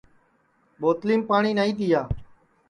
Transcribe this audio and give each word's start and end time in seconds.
ٻوتلِیم 0.79 1.21
پاٹؔی 1.29 1.51
نائی 1.57 1.73
تِیا 1.77 2.01